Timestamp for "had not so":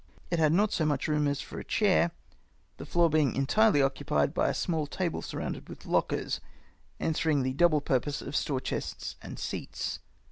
0.39-0.83